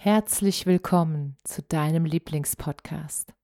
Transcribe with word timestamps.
Herzlich 0.00 0.64
willkommen 0.64 1.36
zu 1.42 1.60
deinem 1.60 2.04
Lieblingspodcast. 2.04 3.34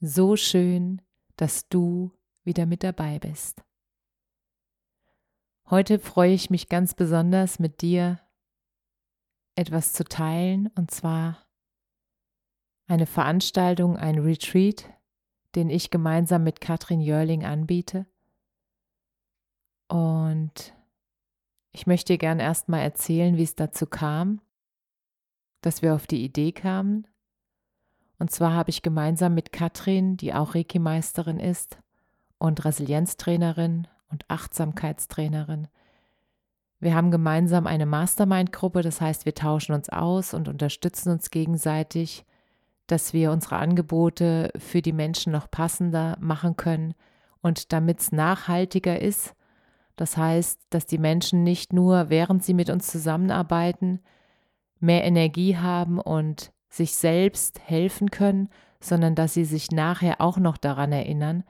So 0.00 0.34
schön, 0.34 1.00
dass 1.36 1.68
du 1.68 2.10
wieder 2.42 2.66
mit 2.66 2.82
dabei 2.82 3.20
bist. 3.20 3.62
Heute 5.70 6.00
freue 6.00 6.32
ich 6.32 6.50
mich 6.50 6.68
ganz 6.68 6.94
besonders 6.94 7.60
mit 7.60 7.82
dir 7.82 8.20
etwas 9.54 9.92
zu 9.92 10.02
teilen, 10.02 10.66
und 10.74 10.90
zwar 10.90 11.46
eine 12.88 13.06
Veranstaltung, 13.06 13.96
ein 13.96 14.18
Retreat, 14.18 14.90
den 15.54 15.70
ich 15.70 15.92
gemeinsam 15.92 16.42
mit 16.42 16.60
Katrin 16.60 17.00
Jörling 17.00 17.44
anbiete. 17.44 18.06
Und 19.86 20.74
ich 21.70 21.86
möchte 21.86 22.14
dir 22.14 22.18
gern 22.18 22.40
erstmal 22.40 22.80
erzählen, 22.80 23.36
wie 23.36 23.44
es 23.44 23.54
dazu 23.54 23.86
kam, 23.86 24.40
dass 25.66 25.82
wir 25.82 25.96
auf 25.96 26.06
die 26.06 26.24
Idee 26.24 26.52
kamen. 26.52 27.08
Und 28.20 28.30
zwar 28.30 28.52
habe 28.52 28.70
ich 28.70 28.82
gemeinsam 28.82 29.34
mit 29.34 29.50
Katrin, 29.50 30.16
die 30.16 30.32
auch 30.32 30.54
Reiki-Meisterin 30.54 31.40
ist 31.40 31.78
und 32.38 32.64
Resilienztrainerin 32.64 33.88
und 34.08 34.24
Achtsamkeitstrainerin. 34.28 35.66
Wir 36.78 36.94
haben 36.94 37.10
gemeinsam 37.10 37.66
eine 37.66 37.84
Mastermind-Gruppe, 37.84 38.82
das 38.82 39.00
heißt, 39.00 39.24
wir 39.24 39.34
tauschen 39.34 39.74
uns 39.74 39.88
aus 39.88 40.34
und 40.34 40.46
unterstützen 40.46 41.10
uns 41.10 41.30
gegenseitig, 41.30 42.24
dass 42.86 43.12
wir 43.12 43.32
unsere 43.32 43.56
Angebote 43.56 44.52
für 44.56 44.82
die 44.82 44.92
Menschen 44.92 45.32
noch 45.32 45.50
passender 45.50 46.16
machen 46.20 46.56
können 46.56 46.94
und 47.42 47.72
damit 47.72 47.98
es 47.98 48.12
nachhaltiger 48.12 49.00
ist. 49.00 49.34
Das 49.96 50.16
heißt, 50.16 50.60
dass 50.70 50.86
die 50.86 50.98
Menschen 50.98 51.42
nicht 51.42 51.72
nur, 51.72 52.08
während 52.08 52.44
sie 52.44 52.54
mit 52.54 52.70
uns 52.70 52.86
zusammenarbeiten, 52.86 54.00
mehr 54.80 55.04
Energie 55.04 55.56
haben 55.56 55.98
und 55.98 56.52
sich 56.68 56.94
selbst 56.94 57.60
helfen 57.64 58.10
können, 58.10 58.48
sondern 58.80 59.14
dass 59.14 59.34
sie 59.34 59.44
sich 59.44 59.70
nachher 59.70 60.20
auch 60.20 60.38
noch 60.38 60.56
daran 60.56 60.92
erinnern, 60.92 61.44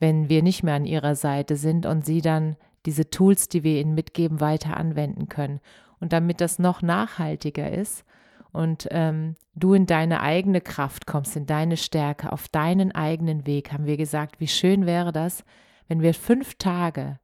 wenn 0.00 0.28
wir 0.28 0.42
nicht 0.42 0.62
mehr 0.62 0.74
an 0.74 0.84
ihrer 0.84 1.14
Seite 1.14 1.56
sind 1.56 1.86
und 1.86 2.04
sie 2.04 2.20
dann 2.20 2.56
diese 2.86 3.10
Tools, 3.10 3.48
die 3.48 3.64
wir 3.64 3.80
ihnen 3.80 3.94
mitgeben, 3.94 4.40
weiter 4.40 4.76
anwenden 4.76 5.28
können. 5.28 5.60
Und 6.00 6.12
damit 6.12 6.40
das 6.40 6.58
noch 6.58 6.82
nachhaltiger 6.82 7.70
ist 7.70 8.04
und 8.52 8.88
ähm, 8.90 9.34
du 9.54 9.74
in 9.74 9.86
deine 9.86 10.20
eigene 10.20 10.60
Kraft 10.60 11.06
kommst, 11.06 11.36
in 11.36 11.46
deine 11.46 11.76
Stärke, 11.76 12.32
auf 12.32 12.48
deinen 12.48 12.92
eigenen 12.92 13.46
Weg, 13.46 13.72
haben 13.72 13.86
wir 13.86 13.96
gesagt, 13.96 14.40
wie 14.40 14.48
schön 14.48 14.86
wäre 14.86 15.12
das, 15.12 15.44
wenn 15.88 16.02
wir 16.02 16.14
fünf 16.14 16.54
Tage 16.54 17.18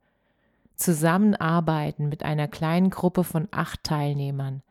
zusammenarbeiten 0.75 2.09
mit 2.09 2.25
einer 2.25 2.49
kleinen 2.49 2.91
Gruppe 2.91 3.23
von 3.23 3.47
acht 3.53 3.85
Teilnehmern 3.85 4.63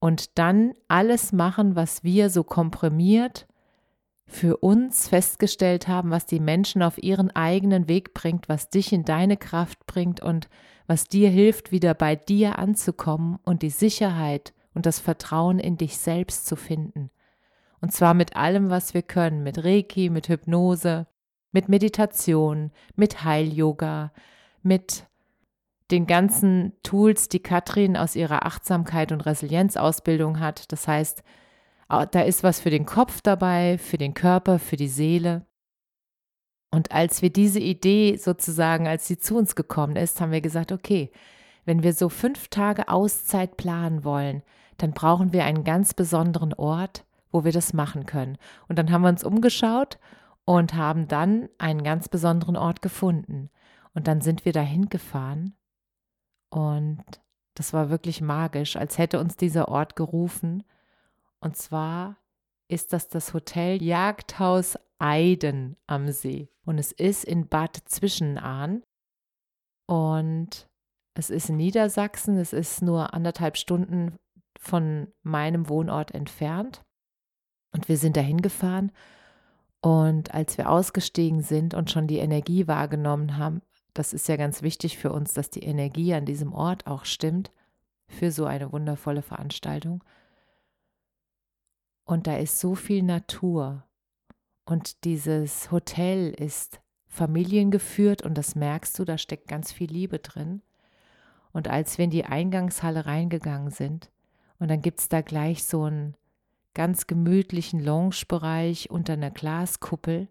und 0.00 0.38
dann 0.38 0.74
alles 0.86 1.32
machen, 1.32 1.76
was 1.76 2.04
wir 2.04 2.30
so 2.30 2.44
komprimiert 2.44 3.46
für 4.26 4.58
uns 4.58 5.08
festgestellt 5.08 5.88
haben, 5.88 6.10
was 6.10 6.26
die 6.26 6.38
Menschen 6.38 6.82
auf 6.82 7.02
ihren 7.02 7.34
eigenen 7.34 7.88
Weg 7.88 8.12
bringt, 8.12 8.48
was 8.48 8.68
dich 8.68 8.92
in 8.92 9.04
deine 9.04 9.38
Kraft 9.38 9.86
bringt 9.86 10.20
und 10.20 10.48
was 10.86 11.04
dir 11.04 11.30
hilft, 11.30 11.72
wieder 11.72 11.94
bei 11.94 12.14
dir 12.14 12.58
anzukommen 12.58 13.38
und 13.42 13.62
die 13.62 13.70
Sicherheit 13.70 14.52
und 14.74 14.86
das 14.86 15.00
Vertrauen 15.00 15.58
in 15.58 15.78
dich 15.78 15.96
selbst 15.96 16.46
zu 16.46 16.56
finden. 16.56 17.10
Und 17.80 17.92
zwar 17.92 18.12
mit 18.12 18.36
allem, 18.36 18.70
was 18.70 18.92
wir 18.92 19.02
können, 19.02 19.42
mit 19.42 19.64
Reiki, 19.64 20.10
mit 20.10 20.28
Hypnose, 20.28 21.06
mit 21.52 21.68
Meditation, 21.68 22.70
mit 22.96 23.24
Heil-Yoga, 23.24 24.12
mit 24.62 25.07
den 25.90 26.06
ganzen 26.06 26.72
Tools, 26.82 27.28
die 27.28 27.40
Katrin 27.40 27.96
aus 27.96 28.14
ihrer 28.14 28.44
Achtsamkeit 28.44 29.10
und 29.12 29.22
Resilienzausbildung 29.22 30.40
hat. 30.40 30.70
Das 30.72 30.86
heißt, 30.86 31.22
da 31.88 32.20
ist 32.20 32.42
was 32.42 32.60
für 32.60 32.70
den 32.70 32.84
Kopf 32.84 33.22
dabei, 33.22 33.78
für 33.78 33.96
den 33.96 34.12
Körper, 34.12 34.58
für 34.58 34.76
die 34.76 34.88
Seele. 34.88 35.46
Und 36.70 36.92
als 36.92 37.22
wir 37.22 37.30
diese 37.30 37.60
Idee 37.60 38.16
sozusagen, 38.16 38.86
als 38.86 39.08
sie 39.08 39.18
zu 39.18 39.36
uns 39.36 39.56
gekommen 39.56 39.96
ist, 39.96 40.20
haben 40.20 40.32
wir 40.32 40.42
gesagt, 40.42 40.70
okay, 40.70 41.10
wenn 41.64 41.82
wir 41.82 41.94
so 41.94 42.10
fünf 42.10 42.48
Tage 42.48 42.88
Auszeit 42.88 43.56
planen 43.56 44.04
wollen, 44.04 44.42
dann 44.76 44.92
brauchen 44.92 45.32
wir 45.32 45.44
einen 45.44 45.64
ganz 45.64 45.94
besonderen 45.94 46.52
Ort, 46.52 47.06
wo 47.32 47.44
wir 47.44 47.52
das 47.52 47.72
machen 47.72 48.04
können. 48.04 48.36
Und 48.68 48.78
dann 48.78 48.92
haben 48.92 49.02
wir 49.02 49.08
uns 49.08 49.24
umgeschaut 49.24 49.98
und 50.44 50.74
haben 50.74 51.08
dann 51.08 51.48
einen 51.56 51.82
ganz 51.82 52.08
besonderen 52.08 52.56
Ort 52.56 52.82
gefunden. 52.82 53.48
Und 53.94 54.06
dann 54.06 54.20
sind 54.20 54.44
wir 54.44 54.52
dahin 54.52 54.90
gefahren 54.90 55.54
und 56.50 57.04
das 57.54 57.72
war 57.72 57.90
wirklich 57.90 58.20
magisch, 58.20 58.76
als 58.76 58.98
hätte 58.98 59.18
uns 59.18 59.36
dieser 59.36 59.68
Ort 59.68 59.96
gerufen. 59.96 60.62
Und 61.40 61.56
zwar 61.56 62.16
ist 62.68 62.92
das 62.92 63.08
das 63.08 63.34
Hotel 63.34 63.82
Jagdhaus 63.82 64.78
Eiden 64.98 65.76
am 65.86 66.10
See. 66.10 66.48
Und 66.64 66.78
es 66.78 66.92
ist 66.92 67.24
in 67.24 67.48
Bad 67.48 67.76
Zwischenahn. 67.86 68.82
Und 69.86 70.68
es 71.14 71.30
ist 71.30 71.48
in 71.48 71.56
Niedersachsen. 71.56 72.36
Es 72.36 72.52
ist 72.52 72.82
nur 72.82 73.12
anderthalb 73.14 73.56
Stunden 73.56 74.16
von 74.58 75.08
meinem 75.22 75.68
Wohnort 75.68 76.12
entfernt. 76.12 76.84
Und 77.72 77.88
wir 77.88 77.96
sind 77.96 78.16
dahin 78.16 78.40
gefahren. 78.40 78.92
Und 79.80 80.34
als 80.34 80.58
wir 80.58 80.70
ausgestiegen 80.70 81.42
sind 81.42 81.74
und 81.74 81.90
schon 81.90 82.06
die 82.06 82.18
Energie 82.18 82.66
wahrgenommen 82.66 83.36
haben, 83.36 83.62
das 83.98 84.12
ist 84.12 84.28
ja 84.28 84.36
ganz 84.36 84.62
wichtig 84.62 84.96
für 84.96 85.12
uns, 85.12 85.32
dass 85.32 85.50
die 85.50 85.64
Energie 85.64 86.14
an 86.14 86.24
diesem 86.24 86.52
Ort 86.52 86.86
auch 86.86 87.04
stimmt 87.04 87.50
für 88.06 88.30
so 88.30 88.46
eine 88.46 88.72
wundervolle 88.72 89.22
Veranstaltung. 89.22 90.04
Und 92.04 92.26
da 92.26 92.36
ist 92.36 92.60
so 92.60 92.74
viel 92.74 93.02
Natur. 93.02 93.84
Und 94.64 95.04
dieses 95.04 95.70
Hotel 95.70 96.30
ist 96.30 96.80
familiengeführt 97.06 98.22
und 98.22 98.38
das 98.38 98.54
merkst 98.54 98.98
du, 98.98 99.04
da 99.04 99.18
steckt 99.18 99.48
ganz 99.48 99.72
viel 99.72 99.90
Liebe 99.90 100.20
drin. 100.20 100.62
Und 101.52 101.68
als 101.68 101.98
wir 101.98 102.04
in 102.04 102.10
die 102.10 102.24
Eingangshalle 102.24 103.06
reingegangen 103.06 103.70
sind, 103.70 104.10
und 104.58 104.70
dann 104.70 104.82
gibt 104.82 105.00
es 105.00 105.08
da 105.08 105.22
gleich 105.22 105.64
so 105.64 105.84
einen 105.84 106.14
ganz 106.74 107.06
gemütlichen 107.06 107.80
Lounge-Bereich 107.80 108.90
unter 108.90 109.14
einer 109.14 109.30
Glaskuppel, 109.30 110.28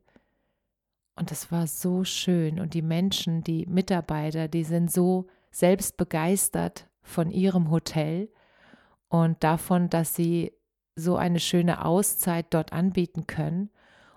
und 1.17 1.31
das 1.31 1.51
war 1.51 1.67
so 1.67 2.03
schön. 2.03 2.59
Und 2.59 2.73
die 2.73 2.81
Menschen, 2.81 3.43
die 3.43 3.65
Mitarbeiter, 3.65 4.47
die 4.47 4.63
sind 4.63 4.91
so 4.91 5.27
selbst 5.51 5.97
begeistert 5.97 6.87
von 7.01 7.31
ihrem 7.31 7.71
Hotel 7.71 8.29
und 9.09 9.43
davon, 9.43 9.89
dass 9.89 10.15
sie 10.15 10.53
so 10.95 11.15
eine 11.15 11.39
schöne 11.39 11.85
Auszeit 11.85 12.47
dort 12.51 12.73
anbieten 12.73 13.27
können. 13.27 13.69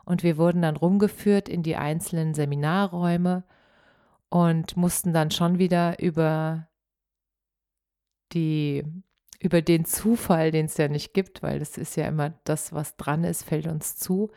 Und 0.05 0.23
wir 0.23 0.37
wurden 0.39 0.63
dann 0.63 0.77
rumgeführt 0.77 1.49
in 1.49 1.63
die 1.63 1.77
einzelnen 1.77 2.35
Seminarräume 2.35 3.45
und 4.29 4.77
mussten 4.77 5.13
dann 5.13 5.31
schon 5.31 5.59
wieder 5.59 5.99
über 6.01 6.69
die 8.33 8.85
über 9.43 9.63
den 9.63 9.87
Zufall, 9.87 10.51
den 10.51 10.67
es 10.67 10.77
ja 10.77 10.89
nicht 10.89 11.15
gibt, 11.15 11.43
weil 11.43 11.59
das 11.59 11.79
ist 11.79 11.97
ja 11.97 12.07
immer 12.07 12.35
das, 12.45 12.75
was 12.75 12.97
dran 12.97 13.25
ist, 13.25 13.43
fällt 13.43 13.67
uns 13.67 13.97
zu, 13.97 14.31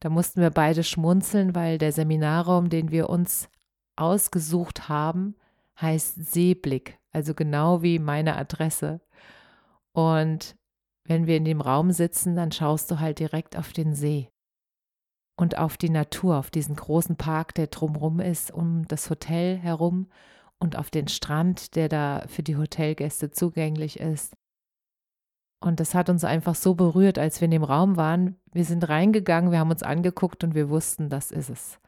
da 0.00 0.08
mussten 0.08 0.40
wir 0.40 0.50
beide 0.50 0.82
schmunzeln, 0.82 1.54
weil 1.54 1.78
der 1.78 1.92
Seminarraum, 1.92 2.70
den 2.70 2.90
wir 2.90 3.08
uns 3.08 3.48
ausgesucht 3.96 4.88
haben, 4.88 5.36
heißt 5.80 6.32
Seeblick, 6.32 6.98
also 7.12 7.34
genau 7.34 7.82
wie 7.82 7.98
meine 7.98 8.36
Adresse. 8.36 9.00
Und 9.92 10.56
wenn 11.04 11.26
wir 11.26 11.36
in 11.36 11.44
dem 11.44 11.60
Raum 11.60 11.92
sitzen, 11.92 12.36
dann 12.36 12.52
schaust 12.52 12.90
du 12.90 12.98
halt 12.98 13.18
direkt 13.18 13.56
auf 13.56 13.72
den 13.72 13.94
See 13.94 14.30
und 15.40 15.56
auf 15.56 15.78
die 15.78 15.90
Natur, 15.90 16.36
auf 16.36 16.50
diesen 16.50 16.76
großen 16.76 17.16
Park, 17.16 17.54
der 17.54 17.68
drumherum 17.68 18.20
ist, 18.20 18.50
um 18.50 18.86
das 18.88 19.08
Hotel 19.08 19.56
herum 19.56 20.10
und 20.58 20.76
auf 20.76 20.90
den 20.90 21.08
Strand, 21.08 21.74
der 21.76 21.88
da 21.88 22.24
für 22.28 22.42
die 22.42 22.56
Hotelgäste 22.56 23.30
zugänglich 23.30 23.98
ist. 23.98 24.36
Und 25.60 25.78
das 25.78 25.94
hat 25.94 26.08
uns 26.08 26.24
einfach 26.24 26.54
so 26.54 26.74
berührt, 26.74 27.18
als 27.18 27.40
wir 27.40 27.44
in 27.44 27.50
dem 27.50 27.64
Raum 27.64 27.96
waren. 27.96 28.36
Wir 28.52 28.64
sind 28.64 28.88
reingegangen, 28.88 29.52
wir 29.52 29.58
haben 29.58 29.70
uns 29.70 29.82
angeguckt 29.82 30.42
und 30.42 30.54
wir 30.54 30.70
wussten, 30.70 31.10
das 31.10 31.30
ist 31.30 31.50
es. 31.50 31.78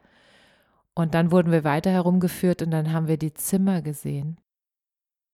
Und 0.95 1.15
dann 1.15 1.33
wurden 1.33 1.51
wir 1.51 1.65
weiter 1.65 1.91
herumgeführt 1.91 2.61
und 2.61 2.71
dann 2.71 2.93
haben 2.93 3.09
wir 3.09 3.17
die 3.17 3.33
Zimmer 3.33 3.81
gesehen 3.81 4.39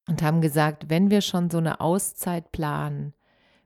und 0.07 0.23
haben 0.23 0.41
gesagt, 0.41 0.89
wenn 0.89 1.11
wir 1.11 1.21
schon 1.21 1.51
so 1.51 1.59
eine 1.59 1.81
Auszeit 1.81 2.53
planen, 2.53 3.13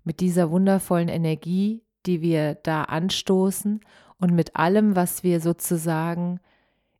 mit 0.05 0.21
dieser 0.21 0.51
wundervollen 0.51 1.09
Energie, 1.09 1.85
die 2.07 2.23
wir 2.23 2.55
da 2.55 2.85
anstoßen 2.85 3.81
und 4.19 4.35
mit 4.35 4.57
allem, 4.57 4.97
was 4.97 5.23
wir 5.23 5.41
sozusagen 5.41 6.41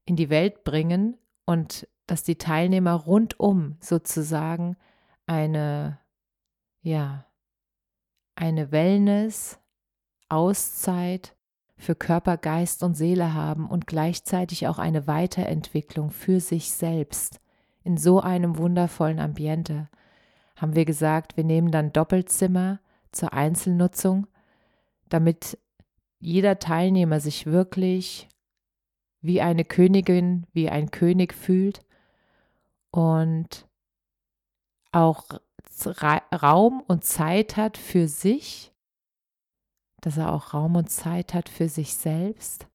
in 0.05 0.17
die 0.17 0.31
Welt 0.31 0.63
bringen 0.65 1.17
und 1.45 1.89
dass 2.07 2.23
die 2.23 2.37
Teilnehmer 2.37 2.93
rundum 2.93 3.77
sozusagen 3.81 4.77
eine, 5.27 5.99
ja, 6.83 7.25
eine 8.35 8.73
Wellness, 8.73 9.59
Auszeit 10.29 11.37
für 11.77 11.95
Körper, 11.95 12.37
Geist 12.37 12.83
und 12.83 12.95
Seele 12.95 13.35
haben 13.35 13.69
und 13.69 13.87
gleichzeitig 13.87 14.69
auch 14.69 14.79
eine 14.79 15.07
Weiterentwicklung 15.07 16.11
für 16.11 16.41
sich 16.41 16.73
selbst 16.73 17.41
in 17.85 17.97
so 17.97 18.21
einem 18.21 18.57
wundervollen 18.57 19.19
Ambiente, 19.19 19.89
haben 20.57 20.77
wir 20.77 20.85
gesagt, 20.85 21.37
wir 21.37 21.45
nehmen 21.45 21.73
dann 21.73 21.93
Doppelzimmer 21.93 22.81
zur 23.11 23.33
Einzelnutzung, 23.33 24.29
damit 25.09 25.59
jeder 26.21 26.61
Teilnehmer 26.61 27.19
sich 27.19 27.47
wirklich 27.47 28.29
wie 29.21 29.41
eine 29.41 29.65
Königin, 29.65 30.47
wie 30.53 30.71
ein 30.71 30.91
König 30.91 31.35
fühlt 31.35 31.85
und 32.91 33.67
auch 34.93 35.25
Raum 35.87 36.83
und 36.87 37.05
Zeit 37.05 37.57
hat 37.57 37.77
für 37.77 38.09
sich, 38.09 38.73
dass 40.01 40.17
er 40.17 40.33
auch 40.33 40.55
Raum 40.55 40.77
und 40.77 40.91
Zeit 40.91 41.35
hat 41.35 41.49
für 41.49 41.69
sich 41.69 41.95
selbst 41.95 42.67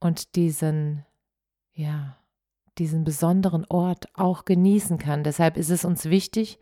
und 0.00 0.34
diesen, 0.36 1.04
ja, 1.72 2.18
diesen 2.78 3.04
besonderen 3.04 3.64
Ort 3.66 4.08
auch 4.14 4.44
genießen 4.44 4.98
kann. 4.98 5.24
Deshalb 5.24 5.56
ist 5.56 5.70
es 5.70 5.84
uns 5.84 6.06
wichtig, 6.06 6.58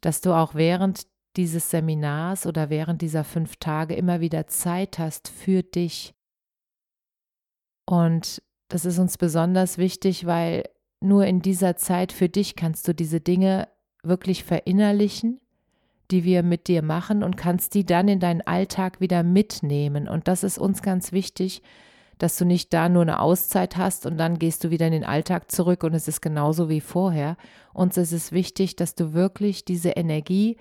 dass 0.00 0.20
du 0.20 0.32
auch 0.32 0.54
während 0.54 1.06
dieses 1.36 1.70
Seminars 1.70 2.46
oder 2.46 2.70
während 2.70 3.00
dieser 3.02 3.24
fünf 3.24 3.56
Tage 3.56 3.94
immer 3.94 4.20
wieder 4.20 4.46
Zeit 4.48 4.98
hast 4.98 5.28
für 5.28 5.62
dich. 5.62 6.14
Und 7.86 8.42
das 8.68 8.84
ist 8.84 8.98
uns 8.98 9.16
besonders 9.16 9.78
wichtig, 9.78 10.26
weil 10.26 10.64
nur 11.00 11.24
in 11.24 11.40
dieser 11.40 11.76
Zeit 11.76 12.12
für 12.12 12.28
dich 12.28 12.56
kannst 12.56 12.86
du 12.88 12.94
diese 12.94 13.20
Dinge 13.20 13.68
wirklich 14.02 14.44
verinnerlichen, 14.44 15.40
die 16.10 16.24
wir 16.24 16.42
mit 16.42 16.68
dir 16.68 16.82
machen 16.82 17.22
und 17.22 17.36
kannst 17.36 17.74
die 17.74 17.84
dann 17.84 18.08
in 18.08 18.20
deinen 18.20 18.40
Alltag 18.40 19.00
wieder 19.00 19.22
mitnehmen. 19.22 20.08
Und 20.08 20.28
das 20.28 20.42
ist 20.42 20.58
uns 20.58 20.82
ganz 20.82 21.12
wichtig, 21.12 21.62
dass 22.18 22.36
du 22.36 22.44
nicht 22.44 22.72
da 22.72 22.88
nur 22.88 23.02
eine 23.02 23.20
Auszeit 23.20 23.76
hast 23.76 24.06
und 24.06 24.18
dann 24.18 24.38
gehst 24.38 24.64
du 24.64 24.70
wieder 24.70 24.86
in 24.86 24.92
den 24.92 25.04
Alltag 25.04 25.50
zurück 25.50 25.84
und 25.84 25.94
es 25.94 26.08
ist 26.08 26.20
genauso 26.20 26.68
wie 26.68 26.80
vorher. 26.80 27.36
Uns 27.72 27.96
ist 27.96 28.12
es 28.12 28.32
wichtig, 28.32 28.76
dass 28.76 28.94
du 28.94 29.12
wirklich 29.12 29.64
diese 29.64 29.90
Energie, 29.90 30.56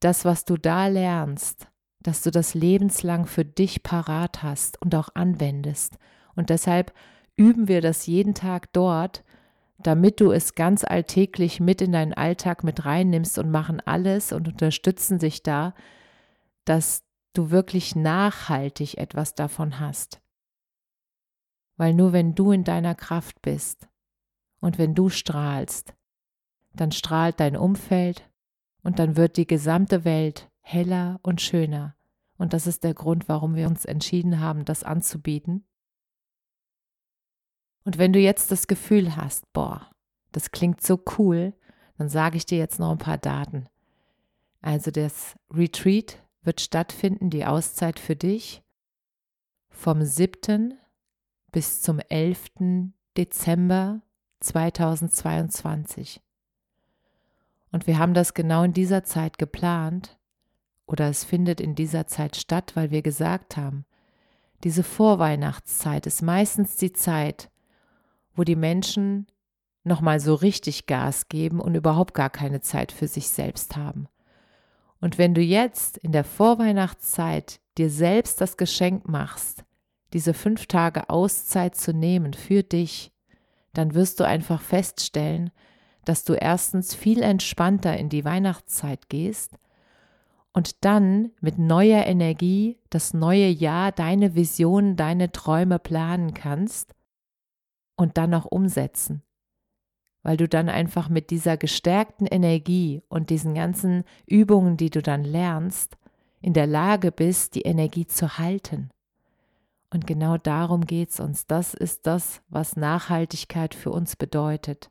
das, 0.00 0.24
was 0.24 0.44
du 0.44 0.56
da 0.56 0.86
lernst, 0.86 1.68
dass 2.00 2.22
du 2.22 2.30
das 2.30 2.54
lebenslang 2.54 3.26
für 3.26 3.44
dich 3.44 3.82
parat 3.82 4.42
hast 4.42 4.80
und 4.80 4.94
auch 4.94 5.08
anwendest. 5.14 5.98
Und 6.36 6.50
deshalb 6.50 6.92
üben 7.36 7.66
wir 7.66 7.80
das 7.80 8.06
jeden 8.06 8.34
Tag 8.34 8.72
dort, 8.72 9.24
damit 9.78 10.20
du 10.20 10.32
es 10.32 10.54
ganz 10.54 10.84
alltäglich 10.84 11.60
mit 11.60 11.82
in 11.82 11.92
deinen 11.92 12.14
Alltag 12.14 12.64
mit 12.64 12.84
reinnimmst 12.84 13.38
und 13.38 13.50
machen 13.50 13.80
alles 13.84 14.32
und 14.32 14.48
unterstützen 14.48 15.18
sich 15.20 15.42
da, 15.42 15.74
dass 16.64 17.04
du 17.34 17.50
wirklich 17.50 17.94
nachhaltig 17.94 18.96
etwas 18.96 19.34
davon 19.34 19.78
hast. 19.78 20.20
Weil 21.76 21.92
nur 21.92 22.12
wenn 22.12 22.34
du 22.34 22.52
in 22.52 22.64
deiner 22.64 22.94
Kraft 22.94 23.42
bist 23.42 23.88
und 24.60 24.78
wenn 24.78 24.94
du 24.94 25.10
strahlst, 25.10 25.94
dann 26.72 26.92
strahlt 26.92 27.40
dein 27.40 27.56
Umfeld 27.56 28.28
und 28.82 28.98
dann 28.98 29.16
wird 29.16 29.36
die 29.36 29.46
gesamte 29.46 30.04
Welt 30.04 30.50
heller 30.60 31.20
und 31.22 31.40
schöner. 31.40 31.96
Und 32.38 32.52
das 32.52 32.66
ist 32.66 32.84
der 32.84 32.94
Grund, 32.94 33.28
warum 33.28 33.54
wir 33.54 33.66
uns 33.66 33.84
entschieden 33.84 34.40
haben, 34.40 34.64
das 34.64 34.84
anzubieten. 34.84 35.66
Und 37.86 37.98
wenn 37.98 38.12
du 38.12 38.18
jetzt 38.18 38.50
das 38.50 38.66
Gefühl 38.66 39.14
hast, 39.14 39.52
boah, 39.52 39.88
das 40.32 40.50
klingt 40.50 40.82
so 40.82 41.00
cool, 41.18 41.54
dann 41.98 42.08
sage 42.08 42.36
ich 42.36 42.44
dir 42.44 42.58
jetzt 42.58 42.80
noch 42.80 42.90
ein 42.90 42.98
paar 42.98 43.16
Daten. 43.16 43.68
Also 44.60 44.90
das 44.90 45.36
Retreat 45.54 46.20
wird 46.42 46.60
stattfinden, 46.60 47.30
die 47.30 47.46
Auszeit 47.46 48.00
für 48.00 48.16
dich, 48.16 48.60
vom 49.70 50.02
7. 50.02 50.74
bis 51.52 51.80
zum 51.80 52.00
11. 52.00 52.46
Dezember 53.16 54.02
2022. 54.40 56.20
Und 57.70 57.86
wir 57.86 58.00
haben 58.00 58.14
das 58.14 58.34
genau 58.34 58.64
in 58.64 58.72
dieser 58.72 59.04
Zeit 59.04 59.38
geplant 59.38 60.18
oder 60.86 61.08
es 61.08 61.22
findet 61.22 61.60
in 61.60 61.76
dieser 61.76 62.08
Zeit 62.08 62.34
statt, 62.34 62.72
weil 62.74 62.90
wir 62.90 63.02
gesagt 63.02 63.56
haben, 63.56 63.84
diese 64.64 64.82
Vorweihnachtszeit 64.82 66.06
ist 66.06 66.22
meistens 66.22 66.74
die 66.74 66.92
Zeit, 66.92 67.48
wo 68.36 68.44
die 68.44 68.56
Menschen 68.56 69.26
nochmal 69.84 70.20
so 70.20 70.34
richtig 70.34 70.86
Gas 70.86 71.28
geben 71.28 71.60
und 71.60 71.74
überhaupt 71.74 72.14
gar 72.14 72.30
keine 72.30 72.60
Zeit 72.60 72.92
für 72.92 73.08
sich 73.08 73.28
selbst 73.28 73.76
haben. 73.76 74.08
Und 75.00 75.18
wenn 75.18 75.34
du 75.34 75.40
jetzt 75.40 75.98
in 75.98 76.12
der 76.12 76.24
Vorweihnachtszeit 76.24 77.60
dir 77.78 77.90
selbst 77.90 78.40
das 78.40 78.56
Geschenk 78.56 79.08
machst, 79.08 79.64
diese 80.12 80.34
fünf 80.34 80.66
Tage 80.66 81.08
Auszeit 81.10 81.76
zu 81.76 81.92
nehmen 81.92 82.34
für 82.34 82.62
dich, 82.62 83.12
dann 83.74 83.94
wirst 83.94 84.20
du 84.20 84.24
einfach 84.24 84.60
feststellen, 84.60 85.50
dass 86.04 86.24
du 86.24 86.34
erstens 86.34 86.94
viel 86.94 87.22
entspannter 87.22 87.96
in 87.96 88.08
die 88.08 88.24
Weihnachtszeit 88.24 89.08
gehst 89.08 89.58
und 90.52 90.84
dann 90.84 91.32
mit 91.40 91.58
neuer 91.58 92.06
Energie 92.06 92.78
das 92.88 93.12
neue 93.12 93.48
Jahr, 93.48 93.92
deine 93.92 94.34
Visionen, 94.34 94.96
deine 94.96 95.30
Träume 95.30 95.78
planen 95.78 96.32
kannst 96.32 96.95
und 97.96 98.18
dann 98.18 98.34
auch 98.34 98.46
umsetzen. 98.46 99.22
Weil 100.22 100.36
du 100.36 100.48
dann 100.48 100.68
einfach 100.68 101.08
mit 101.08 101.30
dieser 101.30 101.56
gestärkten 101.56 102.26
Energie 102.26 103.02
und 103.08 103.30
diesen 103.30 103.54
ganzen 103.54 104.04
Übungen, 104.26 104.76
die 104.76 104.90
du 104.90 105.02
dann 105.02 105.24
lernst, 105.24 105.96
in 106.40 106.52
der 106.52 106.66
Lage 106.66 107.12
bist, 107.12 107.54
die 107.54 107.62
Energie 107.62 108.06
zu 108.06 108.38
halten. 108.38 108.90
Und 109.90 110.06
genau 110.06 110.36
darum 110.36 110.84
geht 110.84 111.10
es 111.10 111.20
uns. 111.20 111.46
Das 111.46 111.74
ist 111.74 112.06
das, 112.06 112.42
was 112.48 112.76
Nachhaltigkeit 112.76 113.74
für 113.74 113.90
uns 113.90 114.16
bedeutet. 114.16 114.90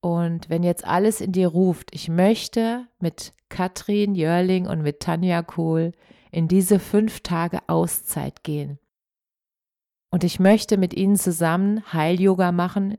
Und 0.00 0.48
wenn 0.48 0.62
jetzt 0.62 0.84
alles 0.84 1.20
in 1.20 1.32
dir 1.32 1.48
ruft, 1.48 1.94
ich 1.94 2.08
möchte 2.08 2.86
mit 2.98 3.34
Katrin 3.50 4.14
Jörling 4.14 4.66
und 4.66 4.82
mit 4.82 5.00
Tanja 5.00 5.42
Kohl 5.42 5.92
in 6.30 6.48
diese 6.48 6.78
fünf 6.78 7.20
Tage 7.20 7.60
Auszeit 7.68 8.42
gehen. 8.42 8.78
Und 10.10 10.24
ich 10.24 10.40
möchte 10.40 10.76
mit 10.76 10.94
Ihnen 10.94 11.16
zusammen 11.16 11.92
Heil-Yoga 11.92 12.52
machen. 12.52 12.98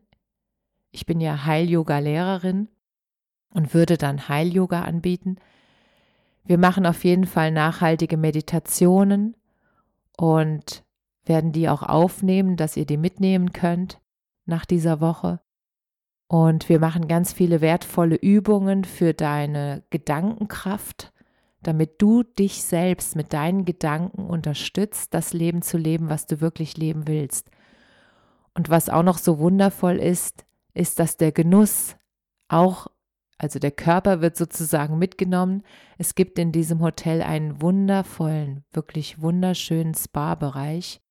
Ich 0.91 1.05
bin 1.05 1.19
ja 1.19 1.45
Heil-Yoga-Lehrerin 1.45 2.69
und 3.53 3.73
würde 3.73 3.97
dann 3.97 4.29
Heil-Yoga 4.29 4.83
anbieten. 4.83 5.37
Wir 6.43 6.57
machen 6.57 6.85
auf 6.85 7.03
jeden 7.03 7.25
Fall 7.25 7.51
nachhaltige 7.51 8.17
Meditationen 8.17 9.35
und 10.17 10.83
werden 11.25 11.51
die 11.51 11.69
auch 11.69 11.83
aufnehmen, 11.83 12.55
dass 12.55 12.77
ihr 12.77 12.85
die 12.85 12.97
mitnehmen 12.97 13.53
könnt 13.53 13.99
nach 14.45 14.65
dieser 14.65 15.01
Woche. 15.01 15.39
Und 16.27 16.69
wir 16.69 16.79
machen 16.79 17.07
ganz 17.07 17.33
viele 17.33 17.61
wertvolle 17.61 18.15
Übungen 18.15 18.85
für 18.85 19.13
deine 19.13 19.83
Gedankenkraft 19.89 21.10
damit 21.63 22.01
du 22.01 22.23
dich 22.23 22.63
selbst 22.63 23.15
mit 23.15 23.33
deinen 23.33 23.65
Gedanken 23.65 24.25
unterstützt, 24.25 25.13
das 25.13 25.33
Leben 25.33 25.61
zu 25.61 25.77
leben, 25.77 26.09
was 26.09 26.25
du 26.25 26.41
wirklich 26.41 26.77
leben 26.77 27.07
willst. 27.07 27.49
Und 28.53 28.69
was 28.69 28.89
auch 28.89 29.03
noch 29.03 29.17
so 29.17 29.39
wundervoll 29.39 29.97
ist, 29.97 30.45
ist, 30.73 30.99
dass 30.99 31.17
der 31.17 31.31
Genuss 31.31 31.95
auch, 32.47 32.87
also 33.37 33.59
der 33.59 33.71
Körper 33.71 34.21
wird 34.21 34.35
sozusagen 34.35 34.97
mitgenommen. 34.97 35.63
Es 35.97 36.15
gibt 36.15 36.39
in 36.39 36.51
diesem 36.51 36.81
Hotel 36.81 37.21
einen 37.21 37.61
wundervollen, 37.61 38.63
wirklich 38.71 39.21
wunderschönen 39.21 39.93
Spa-Bereich 39.93 41.01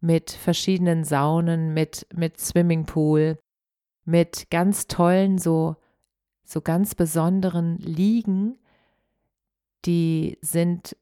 mit 0.00 0.30
verschiedenen 0.30 1.04
Saunen, 1.04 1.74
mit, 1.74 2.06
mit 2.14 2.38
Swimmingpool, 2.38 3.38
mit 4.04 4.50
ganz 4.50 4.86
tollen, 4.86 5.38
so, 5.38 5.76
so 6.44 6.60
ganz 6.60 6.94
besonderen 6.94 7.78
Liegen, 7.78 8.58
die 9.86 10.38
sind 10.42 10.96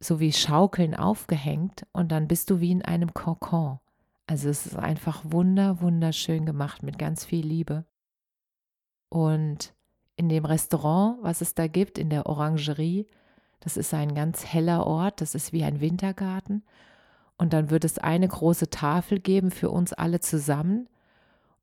so 0.00 0.20
wie 0.20 0.32
Schaukeln 0.32 0.94
aufgehängt 0.94 1.86
und 1.92 2.12
dann 2.12 2.28
bist 2.28 2.50
du 2.50 2.60
wie 2.60 2.70
in 2.70 2.82
einem 2.82 3.12
Kokon. 3.12 3.80
Also 4.26 4.48
es 4.48 4.66
ist 4.66 4.76
einfach 4.76 5.22
wunder, 5.24 5.80
wunderschön 5.80 6.46
gemacht 6.46 6.82
mit 6.82 6.98
ganz 6.98 7.24
viel 7.24 7.44
Liebe. 7.44 7.84
Und 9.08 9.74
in 10.16 10.28
dem 10.28 10.44
Restaurant, 10.44 11.18
was 11.22 11.40
es 11.40 11.54
da 11.54 11.68
gibt, 11.68 11.96
in 11.96 12.10
der 12.10 12.26
Orangerie. 12.26 13.06
Das 13.60 13.76
ist 13.76 13.94
ein 13.94 14.14
ganz 14.14 14.44
heller 14.44 14.86
Ort, 14.86 15.20
das 15.20 15.34
ist 15.34 15.52
wie 15.52 15.64
ein 15.64 15.80
Wintergarten. 15.80 16.64
Und 17.38 17.52
dann 17.52 17.70
wird 17.70 17.84
es 17.84 17.98
eine 17.98 18.26
große 18.26 18.68
Tafel 18.68 19.20
geben 19.20 19.52
für 19.52 19.70
uns 19.70 19.92
alle 19.92 20.18
zusammen. 20.18 20.88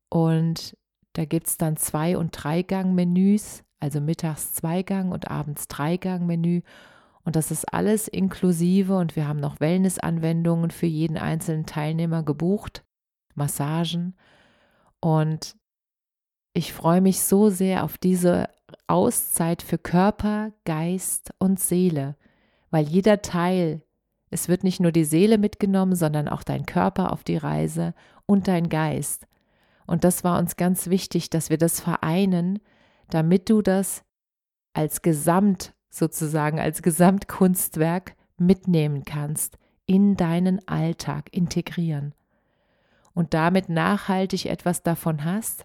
Und 0.08 0.76
da 1.12 1.26
gibt 1.26 1.48
es 1.48 1.58
dann 1.58 1.76
Zwei- 1.76 2.16
und 2.16 2.30
Dreigang-Menüs, 2.30 3.62
also 3.80 4.00
mittags 4.00 4.54
Zweigang 4.54 5.12
und 5.12 5.30
abends 5.30 5.68
Dreigang-Menü. 5.68 6.62
Und 7.24 7.36
das 7.36 7.50
ist 7.50 7.72
alles 7.72 8.08
inklusive 8.08 8.96
und 8.96 9.16
wir 9.16 9.26
haben 9.26 9.40
noch 9.40 9.60
Wellness-Anwendungen 9.60 10.70
für 10.70 10.86
jeden 10.86 11.18
einzelnen 11.18 11.66
Teilnehmer 11.66 12.22
gebucht, 12.22 12.84
Massagen. 13.34 14.16
Und 15.00 15.56
ich 16.52 16.72
freue 16.72 17.00
mich 17.00 17.20
so 17.20 17.50
sehr 17.50 17.84
auf 17.84 17.98
diese 17.98 18.48
Auszeit 18.86 19.62
für 19.62 19.78
Körper, 19.78 20.52
Geist 20.64 21.34
und 21.38 21.60
Seele, 21.60 22.16
weil 22.70 22.86
jeder 22.86 23.22
Teil, 23.22 23.82
es 24.30 24.48
wird 24.48 24.64
nicht 24.64 24.80
nur 24.80 24.92
die 24.92 25.04
Seele 25.04 25.38
mitgenommen, 25.38 25.94
sondern 25.94 26.28
auch 26.28 26.42
dein 26.42 26.64
Körper 26.64 27.12
auf 27.12 27.24
die 27.24 27.36
Reise 27.36 27.94
und 28.26 28.48
dein 28.48 28.68
Geist. 28.68 29.26
Und 29.86 30.04
das 30.04 30.24
war 30.24 30.38
uns 30.38 30.56
ganz 30.56 30.88
wichtig, 30.88 31.30
dass 31.30 31.50
wir 31.50 31.58
das 31.58 31.80
vereinen, 31.80 32.58
damit 33.10 33.48
du 33.48 33.62
das 33.62 34.04
als 34.72 35.02
Gesamt 35.02 35.74
sozusagen, 35.90 36.60
als 36.60 36.82
Gesamtkunstwerk 36.82 38.16
mitnehmen 38.36 39.04
kannst, 39.04 39.58
in 39.86 40.16
deinen 40.16 40.66
Alltag 40.68 41.28
integrieren 41.32 42.14
und 43.14 43.32
damit 43.32 43.68
nachhaltig 43.68 44.46
etwas 44.46 44.82
davon 44.82 45.24
hast 45.24 45.64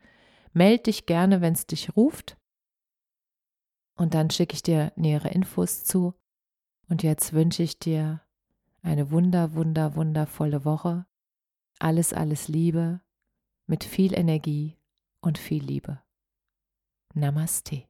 Meld 0.53 0.87
dich 0.87 1.07
gerne, 1.07 1.41
wenn 1.41 1.53
es 1.53 1.67
dich 1.67 1.97
ruft 1.97 2.37
und 4.01 4.15
dann 4.15 4.31
schicke 4.31 4.55
ich 4.55 4.63
dir 4.63 4.93
nähere 4.97 5.29
Infos 5.29 5.85
zu. 5.85 6.15
Und 6.89 7.03
jetzt 7.03 7.35
wünsche 7.35 7.63
ich 7.63 7.79
dir 7.79 8.23
eine 8.81 9.11
wunder, 9.11 9.55
wunder, 9.55 9.95
wundervolle 9.95 10.65
Woche. 10.65 11.05
Alles, 11.79 12.15
alles 12.15 12.49
Liebe 12.49 13.03
mit 13.67 13.85
viel 13.85 14.19
Energie 14.19 14.79
und 15.21 15.37
viel 15.37 15.63
Liebe. 15.63 16.01
Namaste. 17.13 17.90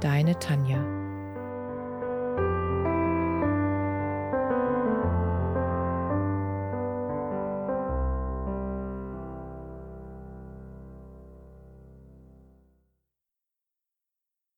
deine 0.00 0.38
Tanja. 0.38 0.99